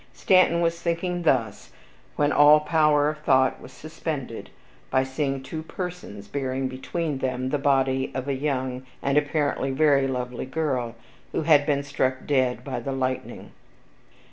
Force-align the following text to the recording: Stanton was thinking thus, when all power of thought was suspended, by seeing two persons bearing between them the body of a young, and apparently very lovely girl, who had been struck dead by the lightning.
Stanton 0.13 0.61
was 0.61 0.81
thinking 0.81 1.21
thus, 1.21 1.71
when 2.15 2.31
all 2.31 2.61
power 2.61 3.09
of 3.09 3.19
thought 3.19 3.61
was 3.61 3.71
suspended, 3.71 4.49
by 4.89 5.03
seeing 5.03 5.43
two 5.43 5.61
persons 5.61 6.27
bearing 6.27 6.67
between 6.67 7.19
them 7.19 7.49
the 7.49 7.59
body 7.59 8.11
of 8.15 8.27
a 8.27 8.33
young, 8.33 8.83
and 9.03 9.15
apparently 9.15 9.69
very 9.69 10.07
lovely 10.07 10.47
girl, 10.47 10.95
who 11.33 11.43
had 11.43 11.67
been 11.67 11.83
struck 11.83 12.25
dead 12.25 12.63
by 12.63 12.79
the 12.79 12.91
lightning. 12.91 13.51